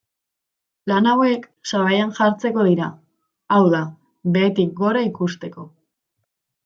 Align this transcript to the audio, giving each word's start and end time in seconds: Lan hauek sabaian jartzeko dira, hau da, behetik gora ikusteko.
Lan 0.91 1.09
hauek 1.09 1.43
sabaian 1.71 2.13
jartzeko 2.19 2.65
dira, 2.69 2.87
hau 3.57 3.61
da, 3.75 3.83
behetik 4.39 4.73
gora 4.81 5.05
ikusteko. 5.13 5.67